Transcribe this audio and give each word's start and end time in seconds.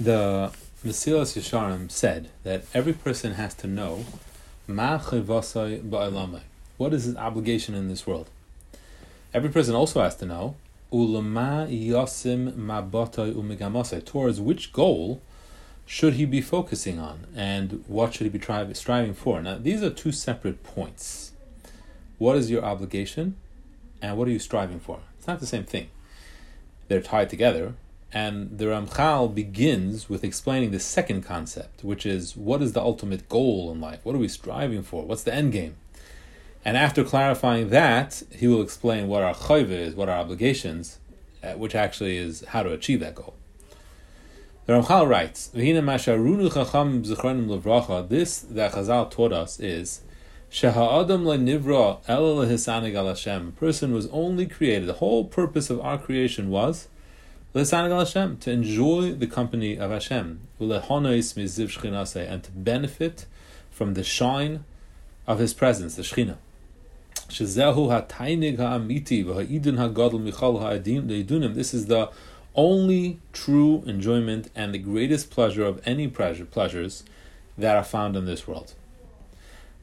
The 0.00 0.52
Mesilas 0.84 1.36
Yesharim 1.36 1.90
said 1.90 2.28
that 2.44 2.64
every 2.72 2.92
person 2.92 3.34
has 3.34 3.52
to 3.54 3.66
know. 3.66 4.04
What 6.76 6.94
is 6.94 7.04
his 7.04 7.16
obligation 7.16 7.74
in 7.74 7.88
this 7.88 8.06
world? 8.06 8.30
Every 9.34 9.50
person 9.50 9.74
also 9.74 10.00
has 10.02 10.14
to 10.16 10.26
know 10.26 10.54
ulama 10.92 11.66
yasim 11.68 12.52
mabatay 12.52 13.34
umigamasai. 13.34 14.04
Towards 14.04 14.40
which 14.40 14.72
goal 14.72 15.20
should 15.84 16.14
he 16.14 16.24
be 16.26 16.40
focusing 16.40 17.00
on, 17.00 17.26
and 17.34 17.82
what 17.88 18.14
should 18.14 18.24
he 18.24 18.30
be 18.30 18.38
tri- 18.38 18.72
striving 18.74 19.14
for? 19.14 19.42
Now, 19.42 19.58
these 19.58 19.82
are 19.82 19.90
two 19.90 20.12
separate 20.12 20.62
points. 20.62 21.32
What 22.18 22.36
is 22.36 22.50
your 22.50 22.64
obligation, 22.64 23.36
and 24.00 24.16
what 24.16 24.28
are 24.28 24.30
you 24.30 24.38
striving 24.38 24.80
for? 24.80 25.00
It's 25.18 25.26
not 25.26 25.40
the 25.40 25.46
same 25.46 25.64
thing. 25.64 25.88
They're 26.88 27.00
tied 27.00 27.30
together, 27.30 27.74
and 28.12 28.56
the 28.58 28.64
Ramchal 28.66 29.34
begins 29.34 30.08
with 30.08 30.24
explaining 30.24 30.70
the 30.70 30.80
second 30.80 31.22
concept, 31.22 31.84
which 31.84 32.06
is 32.06 32.36
what 32.36 32.62
is 32.62 32.72
the 32.72 32.80
ultimate 32.80 33.28
goal 33.28 33.70
in 33.70 33.80
life? 33.80 34.00
What 34.02 34.14
are 34.14 34.18
we 34.18 34.28
striving 34.28 34.82
for? 34.82 35.04
What's 35.04 35.24
the 35.24 35.34
end 35.34 35.52
game? 35.52 35.76
And 36.64 36.76
after 36.76 37.04
clarifying 37.04 37.70
that, 37.70 38.22
he 38.34 38.46
will 38.48 38.62
explain 38.62 39.08
what 39.08 39.22
our 39.22 39.34
chayv 39.34 39.70
is, 39.70 39.94
what 39.94 40.08
our 40.08 40.18
obligations, 40.18 40.98
uh, 41.42 41.52
which 41.52 41.74
actually 41.74 42.16
is 42.16 42.44
how 42.48 42.62
to 42.62 42.72
achieve 42.72 43.00
that 43.00 43.14
goal. 43.14 43.34
The 44.66 44.74
Ramchal 44.74 45.08
writes, 45.08 45.46
This 45.48 45.62
that 48.40 48.72
Chazal 48.72 49.10
taught 49.10 49.32
us 49.32 49.60
is 49.60 50.02
Sheha'adam 50.50 51.24
le'nivra 51.24 52.00
el 52.08 53.06
Hashem. 53.06 53.52
Person 53.52 53.92
was 53.94 54.06
only 54.08 54.46
created. 54.46 54.88
The 54.88 54.94
whole 54.94 55.24
purpose 55.24 55.70
of 55.70 55.80
our 55.80 55.98
creation 55.98 56.50
was 56.50 56.88
To 57.54 58.50
enjoy 58.50 59.14
the 59.14 59.26
company 59.26 59.78
of 59.78 59.90
Hashem, 59.90 60.40
and 60.60 62.44
to 62.44 62.50
benefit 62.52 63.24
from 63.70 63.94
the 63.94 64.04
shine 64.04 64.64
of 65.26 65.38
His 65.38 65.54
presence, 65.54 65.94
the 65.94 66.02
Shechina. 66.02 66.36
This 67.28 67.40
is 67.40 67.54
the 71.86 72.10
only 72.54 73.18
true 73.32 73.82
enjoyment 73.86 74.50
and 74.54 74.74
the 74.74 74.78
greatest 74.78 75.30
pleasure 75.30 75.64
of 75.64 75.80
any 75.86 76.08
pleasure, 76.08 76.44
pleasures 76.44 77.04
that 77.56 77.76
are 77.76 77.84
found 77.84 78.16
in 78.16 78.26
this 78.26 78.46
world. 78.46 78.74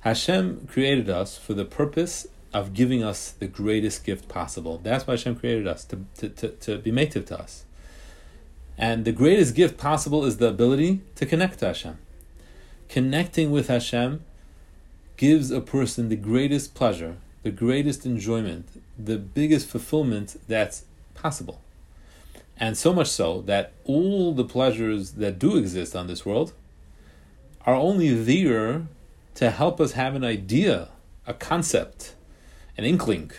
Hashem 0.00 0.68
created 0.70 1.10
us 1.10 1.36
for 1.36 1.54
the 1.54 1.64
purpose 1.64 2.28
of 2.52 2.74
giving 2.74 3.02
us 3.02 3.30
the 3.30 3.46
greatest 3.46 4.04
gift 4.04 4.28
possible. 4.28 4.80
That's 4.82 5.06
why 5.06 5.14
Hashem 5.14 5.36
created 5.36 5.66
us, 5.66 5.84
to, 5.86 6.04
to, 6.16 6.28
to, 6.28 6.48
to 6.48 6.78
be 6.78 6.90
native 6.90 7.26
to 7.26 7.40
us. 7.40 7.64
And 8.76 9.04
the 9.04 9.12
greatest 9.12 9.54
gift 9.54 9.76
possible 9.76 10.24
is 10.24 10.36
the 10.36 10.48
ability 10.48 11.00
to 11.16 11.26
connect 11.26 11.58
to 11.58 11.66
Hashem. 11.66 11.98
Connecting 12.88 13.50
with 13.50 13.68
Hashem 13.68 14.24
gives 15.16 15.50
a 15.50 15.60
person 15.60 16.08
the 16.08 16.16
greatest 16.16 16.74
pleasure, 16.74 17.16
the 17.42 17.50
greatest 17.50 18.06
enjoyment, 18.06 18.68
the 18.96 19.18
biggest 19.18 19.68
fulfillment 19.68 20.36
that's 20.46 20.84
possible. 21.14 21.60
And 22.56 22.78
so 22.78 22.92
much 22.92 23.08
so 23.08 23.42
that 23.42 23.72
all 23.84 24.32
the 24.32 24.44
pleasures 24.44 25.12
that 25.12 25.38
do 25.38 25.56
exist 25.56 25.94
on 25.94 26.06
this 26.06 26.24
world 26.24 26.52
are 27.66 27.74
only 27.74 28.14
there 28.14 28.86
to 29.34 29.50
help 29.50 29.80
us 29.80 29.92
have 29.92 30.14
an 30.14 30.24
idea, 30.24 30.88
a 31.26 31.34
concept, 31.34 32.14
an 32.78 32.84
inkling 32.84 33.32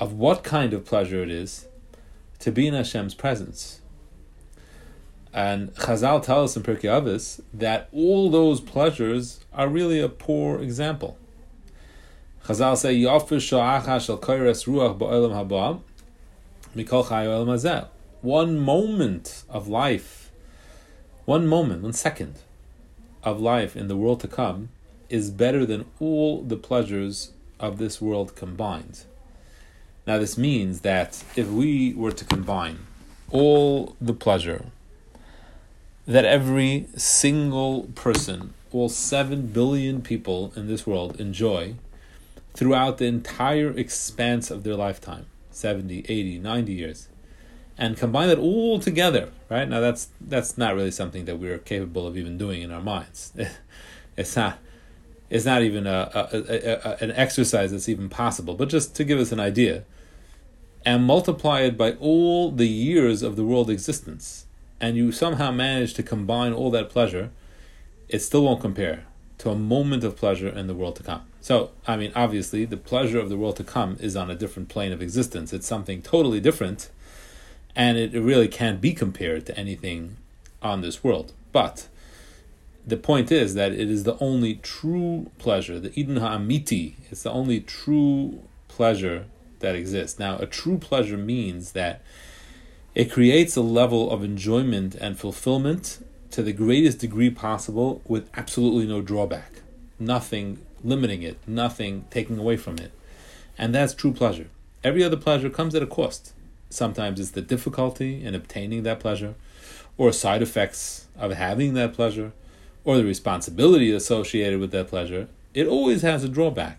of 0.00 0.14
what 0.14 0.42
kind 0.42 0.72
of 0.72 0.86
pleasure 0.86 1.22
it 1.22 1.30
is 1.30 1.68
to 2.38 2.50
be 2.50 2.66
in 2.66 2.72
Hashem's 2.74 3.14
presence. 3.14 3.82
And 5.34 5.74
Chazal 5.74 6.22
tell 6.22 6.44
us 6.44 6.56
in 6.56 6.62
Pirkei 6.62 6.84
Avos 6.84 7.42
that 7.52 7.88
all 7.92 8.30
those 8.30 8.60
pleasures 8.60 9.44
are 9.52 9.68
really 9.68 10.00
a 10.00 10.08
poor 10.08 10.60
example. 10.60 11.18
Chazal 12.46 12.76
say, 12.76 12.96
"Yofish 12.96 13.50
sha'acha 13.50 14.00
shel 14.00 14.18
koires 14.18 14.64
ruach 14.66 14.98
ba'olam 14.98 15.34
haba 15.34 15.80
mikol 16.74 17.06
chay 17.06 17.26
olam 17.26 17.88
One 18.22 18.58
moment 18.58 19.44
of 19.50 19.68
life, 19.68 20.32
one 21.26 21.46
moment, 21.46 21.82
one 21.82 21.92
second 21.92 22.36
of 23.22 23.40
life 23.40 23.76
in 23.76 23.88
the 23.88 23.96
world 23.96 24.20
to 24.20 24.28
come 24.28 24.70
is 25.10 25.30
better 25.30 25.66
than 25.66 25.84
all 26.00 26.42
the 26.42 26.56
pleasures 26.56 27.33
of 27.64 27.78
this 27.78 28.00
world 28.00 28.36
combined. 28.36 29.04
Now, 30.06 30.18
this 30.18 30.36
means 30.36 30.80
that 30.80 31.24
if 31.34 31.48
we 31.48 31.94
were 31.94 32.12
to 32.12 32.24
combine 32.24 32.78
all 33.30 33.96
the 34.00 34.12
pleasure 34.12 34.66
that 36.06 36.24
every 36.24 36.86
single 36.96 37.84
person, 37.94 38.52
all 38.70 38.88
7 38.88 39.46
billion 39.46 40.02
people 40.02 40.52
in 40.54 40.66
this 40.66 40.86
world, 40.86 41.18
enjoy 41.18 41.74
throughout 42.52 42.98
the 42.98 43.06
entire 43.06 43.70
expanse 43.70 44.50
of 44.50 44.62
their 44.62 44.76
lifetime 44.76 45.26
70, 45.50 46.04
80, 46.08 46.38
90 46.38 46.72
years 46.72 47.08
and 47.76 47.96
combine 47.96 48.28
that 48.28 48.38
all 48.38 48.78
together 48.78 49.30
right 49.48 49.68
now 49.68 49.80
that's 49.80 50.08
that's 50.20 50.56
not 50.56 50.74
really 50.74 50.90
something 50.90 51.24
that 51.24 51.36
we're 51.36 51.58
capable 51.58 52.06
of 52.06 52.16
even 52.16 52.38
doing 52.38 52.62
in 52.62 52.70
our 52.70 52.80
minds 52.80 53.32
it's 54.16 54.36
not 54.36 54.58
it's 55.30 55.44
not 55.44 55.62
even 55.62 55.86
a, 55.86 56.10
a, 56.14 56.36
a, 56.36 56.90
a, 56.90 56.96
an 57.04 57.10
exercise 57.12 57.72
that's 57.72 57.88
even 57.88 58.08
possible, 58.08 58.54
but 58.54 58.68
just 58.68 58.94
to 58.96 59.04
give 59.04 59.18
us 59.18 59.32
an 59.32 59.40
idea, 59.40 59.84
and 60.84 61.04
multiply 61.04 61.60
it 61.60 61.76
by 61.76 61.92
all 61.92 62.50
the 62.50 62.68
years 62.68 63.22
of 63.22 63.36
the 63.36 63.44
world 63.44 63.70
existence, 63.70 64.46
and 64.80 64.96
you 64.96 65.12
somehow 65.12 65.50
manage 65.50 65.94
to 65.94 66.02
combine 66.02 66.52
all 66.52 66.70
that 66.70 66.90
pleasure, 66.90 67.30
it 68.08 68.20
still 68.20 68.44
won't 68.44 68.60
compare 68.60 69.04
to 69.38 69.50
a 69.50 69.56
moment 69.56 70.04
of 70.04 70.16
pleasure 70.16 70.48
in 70.48 70.66
the 70.66 70.74
world 70.74 70.96
to 70.96 71.02
come. 71.02 71.22
So, 71.40 71.70
I 71.86 71.96
mean, 71.96 72.12
obviously, 72.14 72.64
the 72.64 72.76
pleasure 72.76 73.18
of 73.18 73.28
the 73.28 73.36
world 73.36 73.56
to 73.56 73.64
come 73.64 73.96
is 74.00 74.16
on 74.16 74.30
a 74.30 74.34
different 74.34 74.68
plane 74.68 74.92
of 74.92 75.02
existence. 75.02 75.52
It's 75.52 75.66
something 75.66 76.00
totally 76.02 76.40
different, 76.40 76.90
and 77.74 77.98
it 77.98 78.12
really 78.12 78.48
can't 78.48 78.80
be 78.80 78.92
compared 78.92 79.46
to 79.46 79.58
anything 79.58 80.16
on 80.62 80.80
this 80.80 81.02
world. 81.02 81.32
But 81.52 81.88
the 82.86 82.96
point 82.96 83.32
is 83.32 83.54
that 83.54 83.72
it 83.72 83.90
is 83.90 84.04
the 84.04 84.18
only 84.20 84.56
true 84.56 85.30
pleasure, 85.38 85.80
the 85.80 85.98
Eden 85.98 86.16
Ha'amiti, 86.16 86.94
it's 87.10 87.22
the 87.22 87.30
only 87.30 87.60
true 87.60 88.42
pleasure 88.68 89.26
that 89.60 89.74
exists. 89.74 90.18
Now, 90.18 90.36
a 90.38 90.46
true 90.46 90.78
pleasure 90.78 91.16
means 91.16 91.72
that 91.72 92.02
it 92.94 93.10
creates 93.10 93.56
a 93.56 93.62
level 93.62 94.10
of 94.10 94.22
enjoyment 94.22 94.94
and 94.94 95.18
fulfillment 95.18 96.04
to 96.30 96.42
the 96.42 96.52
greatest 96.52 96.98
degree 96.98 97.30
possible 97.30 98.02
with 98.06 98.28
absolutely 98.34 98.86
no 98.86 99.00
drawback, 99.00 99.62
nothing 99.98 100.58
limiting 100.82 101.22
it, 101.22 101.38
nothing 101.46 102.04
taking 102.10 102.38
away 102.38 102.56
from 102.56 102.76
it. 102.78 102.92
And 103.56 103.74
that's 103.74 103.94
true 103.94 104.12
pleasure. 104.12 104.48
Every 104.82 105.02
other 105.02 105.16
pleasure 105.16 105.48
comes 105.48 105.74
at 105.74 105.82
a 105.82 105.86
cost. 105.86 106.34
Sometimes 106.68 107.18
it's 107.18 107.30
the 107.30 107.40
difficulty 107.40 108.22
in 108.22 108.34
obtaining 108.34 108.82
that 108.82 109.00
pleasure, 109.00 109.34
or 109.96 110.12
side 110.12 110.42
effects 110.42 111.06
of 111.16 111.32
having 111.32 111.74
that 111.74 111.94
pleasure 111.94 112.32
or 112.84 112.96
the 112.96 113.04
responsibility 113.04 113.90
associated 113.90 114.60
with 114.60 114.70
that 114.72 114.88
pleasure, 114.88 115.28
it 115.54 115.66
always 115.66 116.02
has 116.02 116.24
a 116.24 116.28
drawback. 116.28 116.78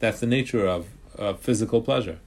That's 0.00 0.20
the 0.20 0.26
nature 0.26 0.66
of, 0.66 0.88
of 1.16 1.40
physical 1.40 1.80
pleasure. 1.82 2.18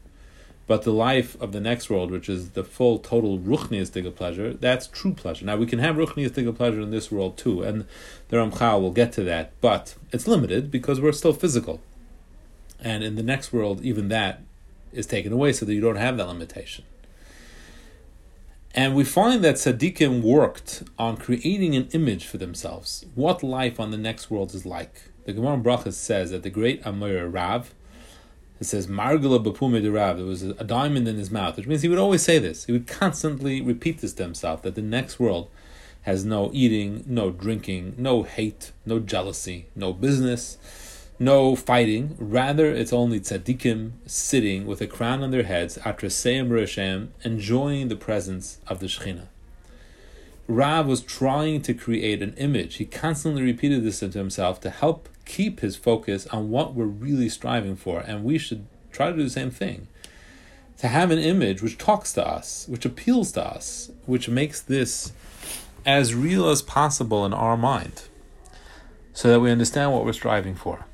But 0.67 0.83
the 0.83 0.93
life 0.93 1.39
of 1.41 1.51
the 1.51 1.59
next 1.59 1.89
world, 1.89 2.11
which 2.11 2.29
is 2.29 2.51
the 2.51 2.63
full, 2.63 2.99
total 2.99 3.39
ruchniistic 3.39 4.05
of 4.05 4.15
pleasure, 4.15 4.53
that's 4.53 4.85
true 4.85 5.13
pleasure. 5.13 5.43
Now, 5.43 5.57
we 5.57 5.65
can 5.65 5.79
have 5.79 5.95
ruchniistic 5.95 6.47
of 6.47 6.57
pleasure 6.57 6.81
in 6.81 6.91
this 6.91 7.11
world 7.11 7.37
too, 7.37 7.63
and 7.63 7.85
the 8.27 8.37
Ramchal 8.37 8.79
will 8.79 8.91
get 8.91 9.11
to 9.13 9.23
that, 9.23 9.51
but 9.61 9.95
it's 10.11 10.27
limited 10.27 10.69
because 10.69 11.01
we're 11.01 11.11
still 11.11 11.33
physical. 11.33 11.81
And 12.79 13.03
in 13.03 13.15
the 13.15 13.23
next 13.23 13.51
world, 13.51 13.81
even 13.81 14.09
that 14.09 14.41
is 14.93 15.07
taken 15.07 15.33
away 15.33 15.53
so 15.53 15.65
that 15.65 15.73
you 15.73 15.81
don't 15.81 15.95
have 15.95 16.17
that 16.17 16.27
limitation. 16.27 16.85
And 18.75 18.95
we 18.95 19.03
find 19.03 19.43
that 19.43 19.55
Tzaddikim 19.55 20.21
worked 20.21 20.83
on 20.99 21.17
creating 21.17 21.75
an 21.75 21.89
image 21.91 22.25
for 22.25 22.37
themselves, 22.37 23.05
what 23.15 23.41
life 23.41 23.79
on 23.79 23.89
the 23.89 23.97
next 23.97 24.29
world 24.29 24.53
is 24.53 24.65
like. 24.65 25.01
The 25.25 25.33
Gemara 25.33 25.57
Brachos 25.57 25.93
says 25.93 26.29
that 26.29 26.43
the 26.43 26.51
great 26.51 26.83
Amora 26.83 27.31
Rav, 27.31 27.73
it 28.59 28.65
says, 28.65 28.85
Margula 28.85 29.43
Bapume 29.43 29.81
de 29.81 29.89
Rav, 29.89 30.17
there 30.17 30.25
was 30.25 30.43
a 30.43 30.63
diamond 30.63 31.07
in 31.07 31.15
his 31.15 31.31
mouth, 31.31 31.57
which 31.57 31.65
means 31.65 31.81
he 31.81 31.87
would 31.87 31.97
always 31.97 32.21
say 32.21 32.37
this. 32.37 32.65
He 32.65 32.71
would 32.71 32.85
constantly 32.85 33.59
repeat 33.59 34.01
this 34.01 34.13
to 34.13 34.23
himself, 34.23 34.61
that 34.61 34.75
the 34.75 34.81
next 34.81 35.19
world 35.19 35.49
has 36.03 36.23
no 36.23 36.51
eating, 36.53 37.03
no 37.07 37.31
drinking, 37.31 37.95
no 37.97 38.21
hate, 38.21 38.71
no 38.85 38.99
jealousy, 38.99 39.67
no 39.75 39.93
business 39.93 40.57
no 41.19 41.55
fighting. 41.55 42.15
Rather, 42.17 42.73
it's 42.73 42.93
only 42.93 43.19
tzaddikim 43.19 43.91
sitting 44.05 44.65
with 44.65 44.81
a 44.81 44.87
crown 44.87 45.21
on 45.21 45.31
their 45.31 45.43
heads, 45.43 45.77
atraseim 45.79 46.49
reshem, 46.49 47.09
enjoying 47.23 47.89
the 47.89 47.95
presence 47.95 48.59
of 48.67 48.79
the 48.79 48.87
Shekhinah. 48.87 49.27
Rav 50.47 50.87
was 50.87 51.01
trying 51.01 51.61
to 51.61 51.75
create 51.75 52.23
an 52.23 52.33
image. 52.33 52.77
He 52.77 52.85
constantly 52.85 53.43
repeated 53.43 53.83
this 53.83 53.99
to 53.99 54.09
himself 54.09 54.59
to 54.61 54.71
help 54.71 55.07
keep 55.25 55.59
his 55.59 55.75
focus 55.75 56.25
on 56.27 56.49
what 56.49 56.73
we're 56.73 56.85
really 56.85 57.29
striving 57.29 57.75
for, 57.75 57.99
and 57.99 58.23
we 58.23 58.39
should 58.39 58.65
try 58.91 59.11
to 59.11 59.17
do 59.17 59.23
the 59.23 59.29
same 59.29 59.51
thing. 59.51 59.87
To 60.77 60.87
have 60.87 61.11
an 61.11 61.19
image 61.19 61.61
which 61.61 61.77
talks 61.77 62.13
to 62.13 62.25
us, 62.25 62.65
which 62.67 62.85
appeals 62.85 63.33
to 63.33 63.45
us, 63.45 63.91
which 64.05 64.29
makes 64.29 64.61
this 64.61 65.11
as 65.85 66.15
real 66.15 66.49
as 66.49 66.61
possible 66.61 67.25
in 67.25 67.33
our 67.33 67.57
mind 67.57 68.03
so 69.13 69.27
that 69.27 69.39
we 69.41 69.51
understand 69.51 69.91
what 69.91 70.05
we're 70.05 70.13
striving 70.13 70.55
for. 70.55 70.85